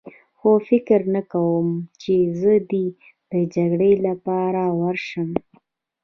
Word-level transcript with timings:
خو 0.39 0.49
فکر 0.69 1.01
نه 1.15 1.21
کوم 1.31 1.67
چې 2.01 2.13
زه 2.39 2.53
دې 2.69 2.85
د 3.31 3.33
جګړې 3.55 3.91
لپاره 4.07 4.63
ورشم. 4.81 5.29